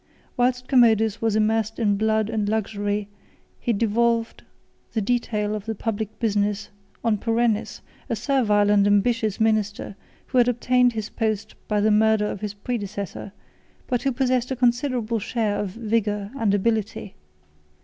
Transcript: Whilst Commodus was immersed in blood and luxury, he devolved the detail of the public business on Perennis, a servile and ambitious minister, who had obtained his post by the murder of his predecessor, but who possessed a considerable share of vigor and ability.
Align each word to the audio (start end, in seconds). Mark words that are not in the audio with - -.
Whilst 0.35 0.67
Commodus 0.67 1.21
was 1.21 1.35
immersed 1.35 1.77
in 1.77 1.95
blood 1.95 2.27
and 2.27 2.49
luxury, 2.49 3.07
he 3.59 3.71
devolved 3.71 4.41
the 4.93 4.99
detail 4.99 5.53
of 5.53 5.67
the 5.67 5.75
public 5.75 6.17
business 6.19 6.69
on 7.03 7.19
Perennis, 7.19 7.81
a 8.09 8.15
servile 8.15 8.71
and 8.71 8.87
ambitious 8.87 9.39
minister, 9.39 9.95
who 10.29 10.39
had 10.39 10.47
obtained 10.47 10.93
his 10.93 11.09
post 11.09 11.53
by 11.67 11.79
the 11.81 11.91
murder 11.91 12.25
of 12.25 12.41
his 12.41 12.55
predecessor, 12.55 13.31
but 13.85 14.01
who 14.01 14.11
possessed 14.11 14.49
a 14.49 14.55
considerable 14.55 15.19
share 15.19 15.59
of 15.59 15.69
vigor 15.69 16.31
and 16.35 16.55
ability. 16.55 17.13